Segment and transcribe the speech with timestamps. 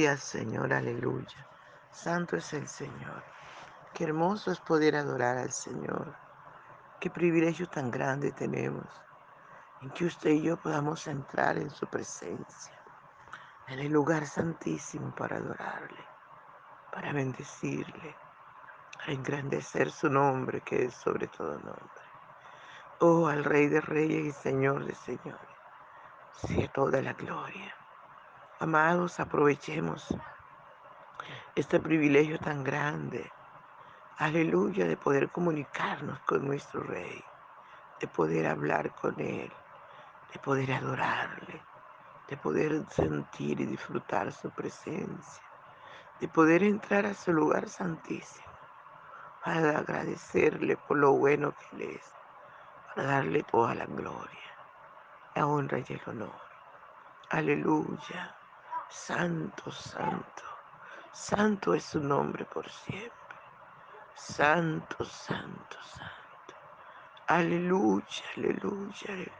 [0.00, 1.46] Gloria al Señor, aleluya.
[1.90, 3.22] Santo es el Señor.
[3.92, 6.16] Qué hermoso es poder adorar al Señor.
[6.98, 8.86] Qué privilegio tan grande tenemos
[9.82, 12.82] en que usted y yo podamos entrar en su presencia,
[13.68, 16.06] en el lugar santísimo para adorarle,
[16.90, 18.16] para bendecirle,
[18.96, 22.04] para engrandecer su nombre que es sobre todo nombre.
[23.00, 25.58] Oh, al Rey de Reyes y Señor de Señores,
[26.36, 27.74] sea toda la gloria.
[28.62, 30.14] Amados, aprovechemos
[31.54, 33.32] este privilegio tan grande,
[34.18, 37.24] aleluya, de poder comunicarnos con nuestro Rey,
[38.00, 39.50] de poder hablar con Él,
[40.30, 41.62] de poder adorarle,
[42.28, 45.42] de poder sentir y disfrutar su presencia,
[46.20, 48.44] de poder entrar a su lugar santísimo,
[49.42, 52.12] para agradecerle por lo bueno que Él es,
[52.94, 54.54] para darle toda la gloria,
[55.34, 56.40] la honra y el honor.
[57.30, 58.36] Aleluya.
[58.90, 60.42] Santo, santo,
[61.12, 63.36] santo es su nombre por siempre.
[64.16, 66.54] Santo, santo, santo.
[67.28, 69.30] Aleluya, aleluya, aleluya.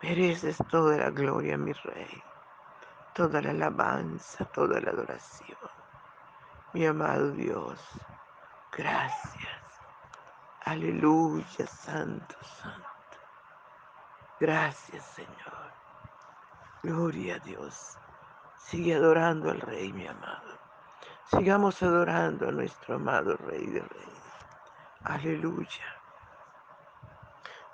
[0.00, 2.22] Mereces toda la gloria, mi rey,
[3.12, 5.58] toda la alabanza, toda la adoración.
[6.74, 7.80] Mi amado Dios,
[8.70, 9.64] gracias.
[10.64, 12.86] Aleluya, santo, santo.
[14.38, 15.85] Gracias, Señor.
[16.86, 17.98] Gloria a Dios.
[18.58, 20.56] Sigue adorando al Rey, mi amado.
[21.32, 24.22] Sigamos adorando a nuestro amado Rey de Reyes.
[25.02, 25.84] Aleluya.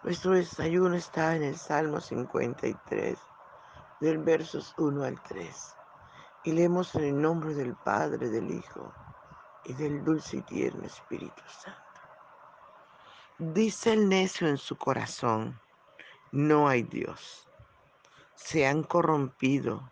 [0.02, 3.18] Nuestro desayuno está en el Salmo 53,
[4.00, 5.76] del versos 1 al 3.
[6.44, 8.94] Y leemos en el nombre del Padre, del Hijo
[9.66, 12.00] y del dulce y tierno Espíritu Santo.
[13.36, 15.60] Dice el necio en su corazón,
[16.30, 17.46] no hay Dios
[18.44, 19.90] se han corrompido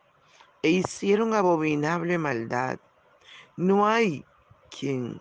[0.62, 2.78] e hicieron abominable maldad.
[3.56, 4.25] No hay
[4.77, 5.21] quien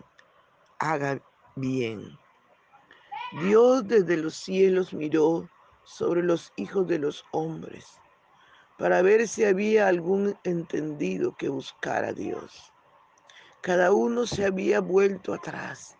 [0.78, 1.20] haga
[1.56, 2.18] bien.
[3.42, 5.48] Dios desde los cielos miró
[5.84, 8.00] sobre los hijos de los hombres
[8.78, 12.72] para ver si había algún entendido que buscara a Dios.
[13.60, 15.96] Cada uno se había vuelto atrás,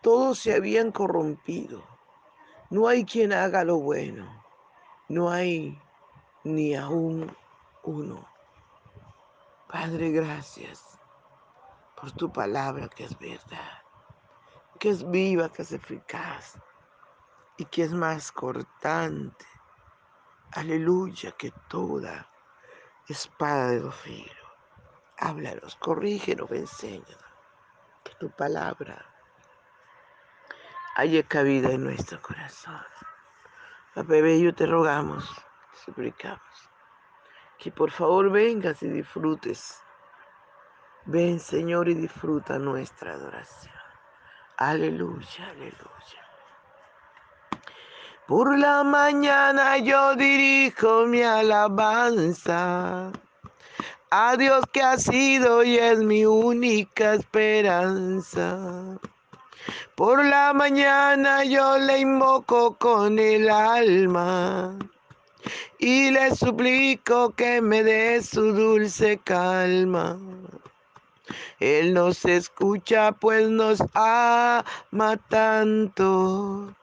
[0.00, 1.84] todos se habían corrompido.
[2.70, 4.44] No hay quien haga lo bueno,
[5.08, 5.78] no hay
[6.46, 7.36] ni aún
[7.82, 8.28] uno.
[9.68, 10.98] Padre, gracias
[11.96, 13.82] por tu palabra que es verdad,
[14.78, 16.56] que es viva, que es eficaz
[17.56, 19.44] y que es más cortante.
[20.52, 22.30] Aleluya, que toda
[23.08, 23.96] espada de dos
[25.18, 27.24] Háblanos, corrígenos, enséñanos.
[28.04, 29.04] Que tu palabra
[30.94, 32.84] haya cabida en nuestro corazón.
[33.94, 35.45] Papá yo te rogamos
[35.86, 36.40] suplicamos
[37.58, 39.80] que por favor vengas y disfrutes.
[41.06, 43.74] Ven, Señor, y disfruta nuestra adoración.
[44.58, 46.22] Aleluya, aleluya.
[48.26, 53.12] Por la mañana yo dirijo mi alabanza
[54.10, 58.98] a Dios que ha sido y es mi única esperanza.
[59.94, 64.76] Por la mañana yo le invoco con el alma
[65.78, 70.18] y le suplico que me dé su dulce calma.
[71.60, 76.74] Él nos escucha pues nos ama tanto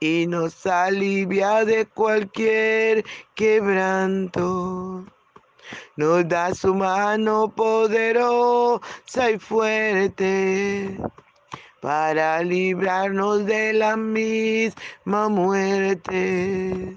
[0.00, 3.04] y nos alivia de cualquier
[3.34, 5.04] quebranto.
[5.96, 10.98] Nos da su mano poderosa y fuerte
[11.80, 16.96] para librarnos de la misma muerte.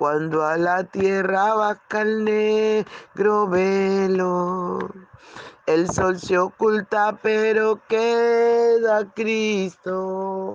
[0.00, 4.78] cuando a la tierra baja el negro velo.
[5.66, 10.54] El sol se oculta, pero queda Cristo,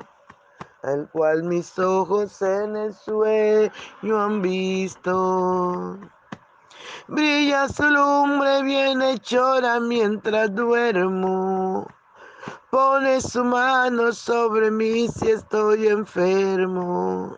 [0.81, 6.00] al cual mis ojos en el sueño han visto.
[7.07, 11.86] Brilla su lumbre bien hechora mientras duermo.
[12.71, 17.38] Pone su mano sobre mí si estoy enfermo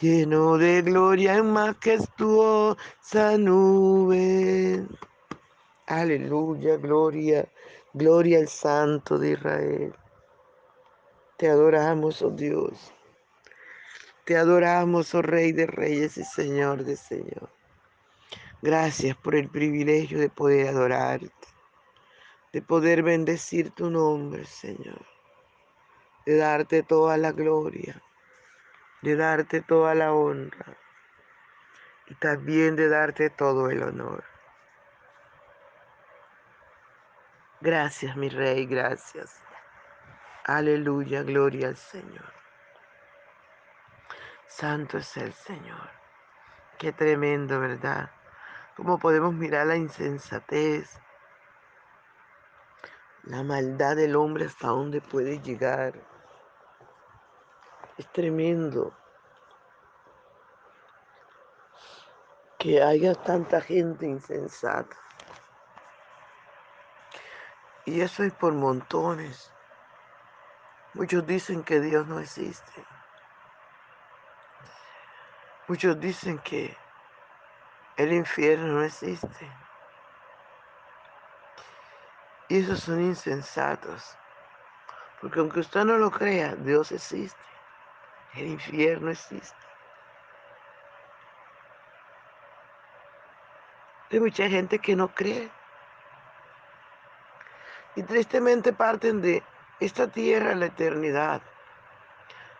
[0.00, 4.86] lleno de gloria y majestuosa nube.
[5.86, 7.50] Aleluya, gloria,
[7.94, 9.94] gloria al Santo de Israel.
[11.38, 12.92] Te adoramos, oh Dios.
[14.24, 17.50] Te adoramos, oh Rey de Reyes y Señor de Señor.
[18.62, 21.30] Gracias por el privilegio de poder adorarte,
[22.52, 25.06] de poder bendecir tu nombre, Señor,
[26.24, 28.02] de darte toda la gloria,
[29.02, 30.76] de darte toda la honra
[32.06, 34.24] y también de darte todo el honor.
[37.60, 39.42] Gracias, mi Rey, gracias.
[40.44, 42.32] Aleluya, gloria al Señor.
[44.46, 45.90] Santo es el Señor.
[46.78, 48.10] Qué tremendo, ¿verdad?
[48.76, 51.00] Cómo podemos mirar la insensatez,
[53.24, 55.94] la maldad del hombre hasta dónde puede llegar.
[57.98, 58.92] Es tremendo
[62.58, 64.96] que haya tanta gente insensata.
[67.86, 69.50] Y eso es por montones.
[70.94, 72.84] Muchos dicen que Dios no existe.
[75.68, 76.76] Muchos dicen que
[77.96, 79.52] el infierno no existe.
[82.48, 84.16] Y esos son insensatos.
[85.20, 87.55] Porque aunque usted no lo crea, Dios existe.
[88.36, 89.56] El infierno existe.
[94.10, 95.50] Hay mucha gente que no cree
[97.96, 99.42] y tristemente parten de
[99.80, 101.42] esta tierra a la eternidad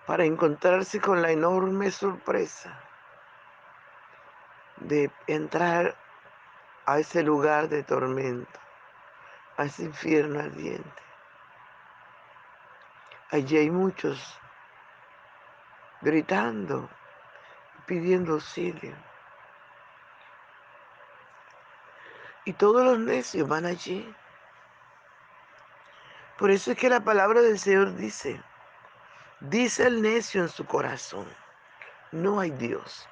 [0.06, 2.82] para encontrarse con la enorme sorpresa
[4.76, 5.94] de entrar
[6.87, 8.61] a ese lugar de tormento,
[9.56, 11.02] a ese infierno ardiente.
[13.31, 14.38] Allí hay muchos
[16.00, 16.88] gritando,
[17.87, 18.95] pidiendo auxilio.
[22.45, 24.15] Y todos los necios van allí
[26.38, 28.43] por eso es que la palabra del Señor dice,
[29.41, 31.26] dice el necio en su corazón,
[32.12, 33.09] no hay Dios.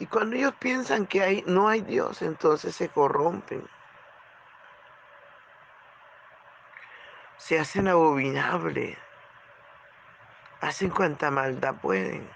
[0.00, 3.64] Y cuando ellos piensan que hay, no hay Dios, entonces se corrompen.
[7.36, 8.98] Se hacen abominables.
[10.64, 12.26] Hacen cuanta maldad pueden.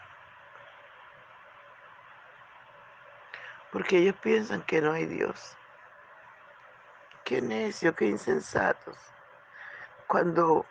[3.73, 5.57] Porque ellos piensan que no hay Dios.
[7.25, 8.99] Qué necio, qué insensatos.
[10.07, 10.67] Cuando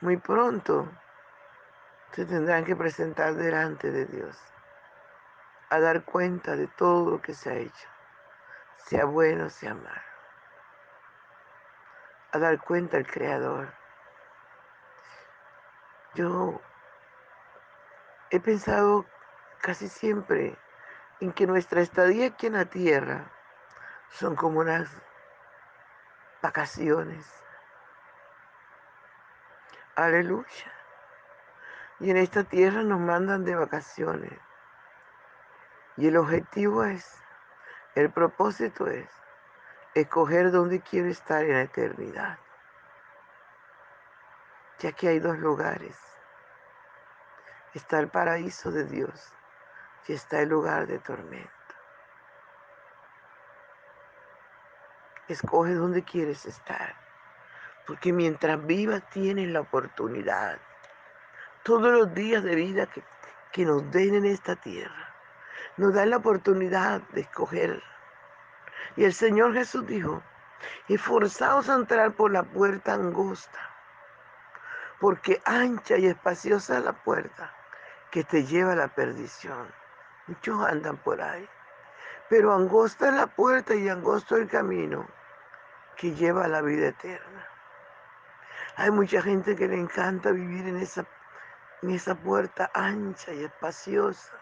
[0.00, 0.90] muy pronto
[2.10, 4.36] se tendrán que presentar delante de Dios
[5.70, 7.88] a dar cuenta de todo lo que se ha hecho,
[8.78, 10.02] sea bueno, sea malo.
[12.32, 13.77] A dar cuenta al Creador.
[16.14, 16.60] Yo
[18.30, 19.06] he pensado
[19.60, 20.56] casi siempre
[21.20, 23.30] en que nuestra estadía aquí en la tierra
[24.10, 24.88] son como unas
[26.42, 27.26] vacaciones.
[29.96, 30.72] Aleluya.
[32.00, 34.38] Y en esta tierra nos mandan de vacaciones.
[35.96, 37.20] Y el objetivo es,
[37.96, 39.10] el propósito es,
[39.94, 42.38] escoger dónde quiero estar en la eternidad.
[44.78, 45.96] Ya que hay dos lugares.
[47.74, 49.32] Está el paraíso de Dios
[50.06, 51.50] y está el lugar de tormento.
[55.28, 56.94] Escoge dónde quieres estar,
[57.86, 60.58] Porque mientras vivas tienes la oportunidad,
[61.62, 63.02] todos los días de vida que,
[63.52, 65.14] que nos den en esta tierra,
[65.76, 67.82] nos dan la oportunidad de escoger.
[68.96, 70.22] Y el Señor Jesús dijo,
[70.88, 73.67] esforzaos a entrar por la puerta angosta,
[75.00, 77.52] porque ancha y espaciosa es la puerta
[78.10, 79.68] que te lleva a la perdición.
[80.26, 81.48] Muchos andan por ahí.
[82.28, 85.06] Pero angosta es la puerta y angosto el camino
[85.96, 87.46] que lleva a la vida eterna.
[88.76, 91.04] Hay mucha gente que le encanta vivir en esa,
[91.82, 94.32] en esa puerta ancha y espaciosa,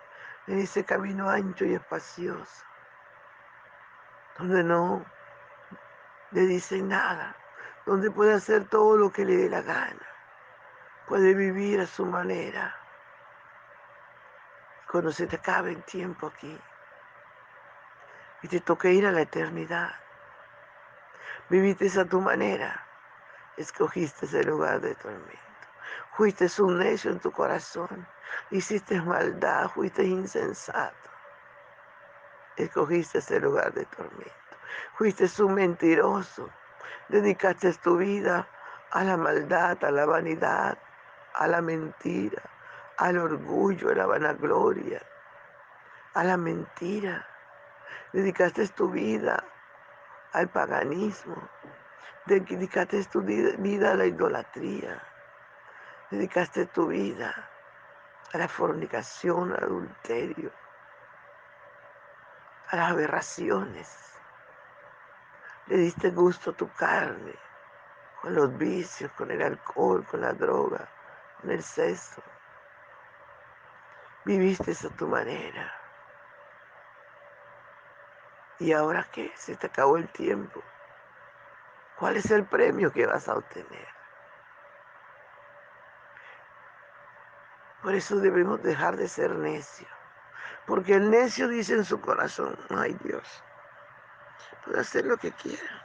[0.46, 2.64] en ese camino ancho y espacioso,
[4.38, 5.04] donde no
[6.32, 7.34] le dicen nada,
[7.86, 10.06] donde puede hacer todo lo que le dé la gana,
[11.06, 12.74] puede vivir a su manera.
[14.90, 16.60] Cuando se te acabe el tiempo aquí,
[18.42, 19.90] y te toque ir a la eternidad.
[21.48, 22.86] Viviste a tu manera.
[23.56, 25.40] Escogiste ese lugar de tormento.
[26.12, 28.06] Fuiste un necio en tu corazón.
[28.50, 31.10] Hiciste maldad, fuiste insensato.
[32.56, 34.32] Escogiste ese lugar de tormento.
[34.94, 36.50] Fuiste un mentiroso.
[37.08, 38.48] Dedicaste tu vida
[38.90, 40.78] a la maldad, a la vanidad,
[41.36, 42.42] a la mentira,
[42.98, 45.00] al orgullo, a la vanagloria,
[46.14, 47.26] a la mentira
[48.12, 49.44] dedicaste tu vida
[50.32, 51.36] al paganismo,
[52.24, 55.02] dedicaste tu vida a la idolatría,
[56.10, 57.50] dedicaste tu vida
[58.32, 60.50] a la fornicación, al adulterio,
[62.68, 63.88] a las aberraciones.
[65.66, 67.34] Le diste gusto a tu carne
[68.22, 70.88] con los vicios, con el alcohol, con la droga,
[71.40, 72.22] con el sexo.
[74.24, 75.72] Viviste a tu manera.
[78.58, 79.32] ¿Y ahora qué?
[79.36, 80.62] Se te acabó el tiempo.
[81.98, 83.88] ¿Cuál es el premio que vas a obtener?
[87.82, 89.90] Por eso debemos dejar de ser necios.
[90.66, 93.44] Porque el necio dice en su corazón, ay Dios,
[94.64, 95.84] puede hacer lo que quiera.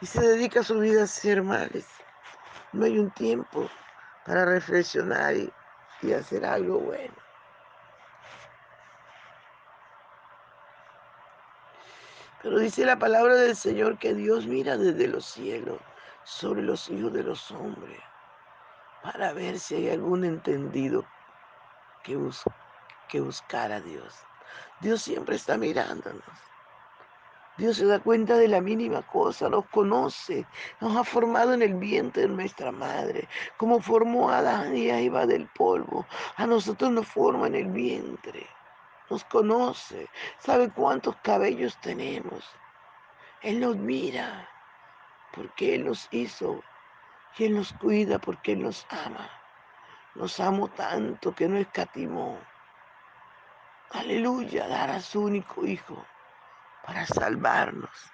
[0.00, 1.86] Y se dedica su vida a hacer males.
[2.72, 3.70] No hay un tiempo
[4.24, 5.52] para reflexionar y,
[6.12, 7.14] hacer algo bueno.
[12.42, 15.80] Pero dice la palabra del Señor que Dios mira desde los cielos
[16.24, 17.98] sobre los hijos de los hombres
[19.02, 21.06] para ver si hay algún entendido
[22.02, 22.18] que,
[23.08, 24.14] que buscar a Dios.
[24.80, 26.22] Dios siempre está mirándonos.
[27.56, 30.46] Dios se da cuenta de la mínima cosa, nos conoce,
[30.80, 34.98] nos ha formado en el vientre de nuestra madre, como formó a Adán y a
[34.98, 36.06] Eva del polvo.
[36.36, 38.48] A nosotros nos forma en el vientre
[39.10, 40.08] nos conoce,
[40.38, 42.44] sabe cuántos cabellos tenemos.
[43.42, 44.48] Él nos mira
[45.32, 46.62] porque Él nos hizo
[47.36, 49.28] y Él nos cuida porque Él nos ama.
[50.14, 52.38] Nos amo tanto que no escatimó.
[53.90, 56.04] Aleluya, dar a su único Hijo
[56.86, 58.12] para salvarnos,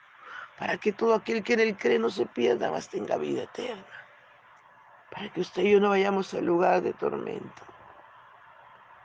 [0.59, 3.85] para que todo aquel que en Él cree no se pierda, mas tenga vida eterna.
[5.11, 7.63] Para que usted y yo no vayamos al lugar de tormento.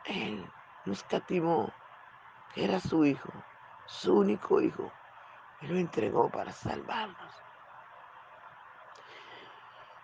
[0.05, 0.45] Él
[0.85, 1.73] nos catimó,
[2.55, 3.31] era su hijo,
[3.87, 4.91] su único hijo,
[5.61, 7.33] y lo entregó para salvarnos.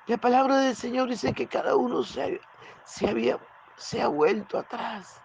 [0.07, 2.41] La palabra del Señor dice que cada uno se,
[3.07, 3.39] había,
[3.75, 5.21] se ha vuelto atrás.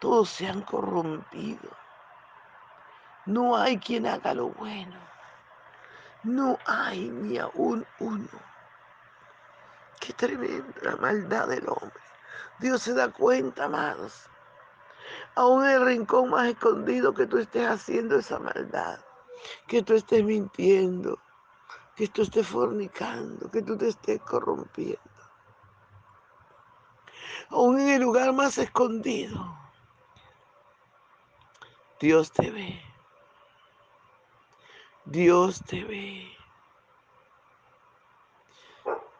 [0.00, 1.70] Todos se han corrompido.
[3.30, 4.98] No hay quien haga lo bueno.
[6.24, 8.28] No hay ni aún uno.
[10.00, 12.02] Qué tremenda maldad del hombre.
[12.58, 14.28] Dios se da cuenta, amados.
[15.36, 18.98] Aún en el rincón más escondido que tú estés haciendo esa maldad,
[19.68, 21.16] que tú estés mintiendo,
[21.94, 24.98] que tú estés fornicando, que tú te estés corrompiendo.
[27.50, 29.56] Aún en el lugar más escondido,
[32.00, 32.89] Dios te ve.
[35.10, 36.30] Dios te ve.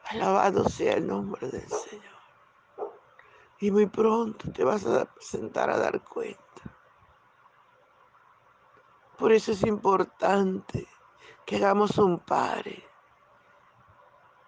[0.04, 2.04] Alabado sea el nombre del Señor.
[3.58, 6.38] Y muy pronto te vas a sentar a dar cuenta.
[9.18, 10.86] Por eso es importante
[11.44, 12.84] que hagamos un Padre,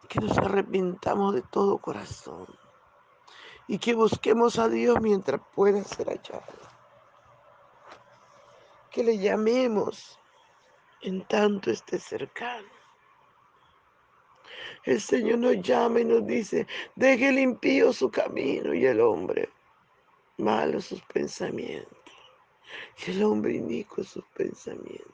[0.08, 2.46] que nos arrepintamos de todo corazón
[3.66, 6.52] y que busquemos a Dios mientras pueda ser hallado.
[8.92, 10.20] Que le llamemos
[11.02, 12.68] en tanto esté cercano.
[14.84, 16.66] El Señor nos llama y nos dice,
[16.96, 19.48] deje el impío su camino y el hombre
[20.38, 21.92] malo sus pensamientos.
[23.06, 25.12] Y el hombre inico sus pensamientos.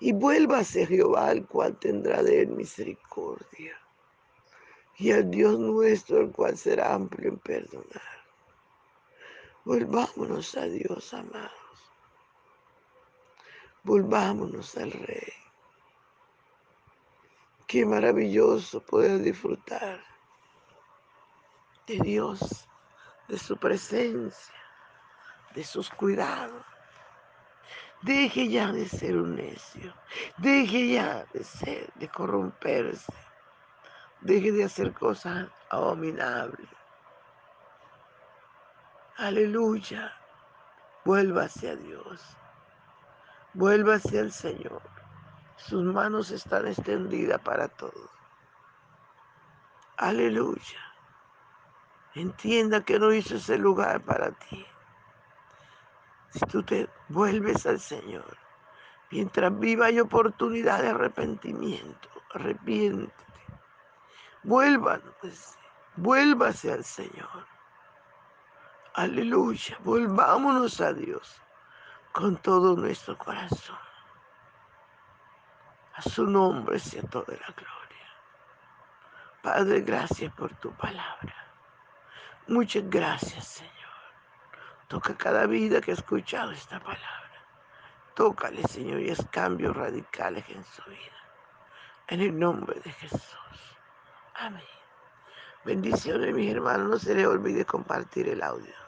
[0.00, 3.78] y vuélvase Jehová, el cual tendrá de él misericordia,
[4.96, 8.16] y al Dios nuestro, el cual será amplio en perdonar.
[9.64, 11.65] Volvámonos a Dios, amados.
[13.86, 15.32] Volvámonos al Rey.
[17.68, 20.02] Qué maravilloso poder disfrutar
[21.86, 22.68] de Dios,
[23.28, 24.56] de su presencia,
[25.54, 26.66] de sus cuidados.
[28.02, 29.94] Deje ya de ser un necio.
[30.38, 33.12] Deje ya de ser, de corromperse.
[34.20, 36.68] Deje de hacer cosas abominables.
[39.16, 40.12] Aleluya.
[41.04, 42.36] Vuélvase a Dios.
[43.56, 44.82] Vuélvase al Señor.
[45.56, 48.10] Sus manos están extendidas para todos.
[49.96, 50.78] Aleluya.
[52.14, 54.66] Entienda que no hizo ese lugar para ti.
[56.32, 58.36] Si tú te vuelves al Señor,
[59.10, 63.24] mientras viva hay oportunidad de arrepentimiento, arrepiéntete.
[64.42, 65.56] Vuélvanos, pues,
[65.96, 67.46] vuélvase al Señor.
[68.92, 71.40] Aleluya, volvámonos a Dios
[72.16, 73.76] con todo nuestro corazón.
[75.96, 78.08] A su nombre sea toda la gloria.
[79.42, 81.34] Padre, gracias por tu palabra.
[82.48, 83.74] Muchas gracias, Señor.
[84.88, 87.44] Toca cada vida que ha escuchado esta palabra.
[88.14, 91.20] Tócale, Señor, y es cambios radicales en su vida.
[92.08, 93.76] En el nombre de Jesús.
[94.36, 94.64] Amén.
[95.66, 96.88] Bendiciones, mis hermanos.
[96.88, 98.85] No se les olvide compartir el audio.